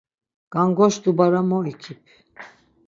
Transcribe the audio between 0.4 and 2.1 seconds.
Gangoş dubara mo ikip.